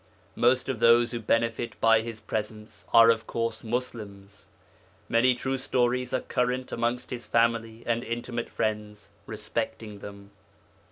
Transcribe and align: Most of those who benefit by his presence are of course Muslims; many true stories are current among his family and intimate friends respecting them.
Most 0.35 0.67
of 0.67 0.79
those 0.79 1.11
who 1.11 1.19
benefit 1.19 1.79
by 1.79 2.01
his 2.01 2.19
presence 2.19 2.85
are 2.91 3.11
of 3.11 3.27
course 3.27 3.63
Muslims; 3.63 4.47
many 5.07 5.35
true 5.35 5.59
stories 5.59 6.11
are 6.11 6.21
current 6.21 6.71
among 6.71 6.99
his 7.07 7.27
family 7.27 7.83
and 7.85 8.03
intimate 8.03 8.49
friends 8.49 9.11
respecting 9.27 9.99
them. 9.99 10.31